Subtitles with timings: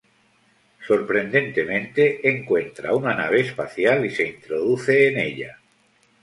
[0.87, 5.59] Sorprendentemente, encuentra una nave espacial y se introduce en ella.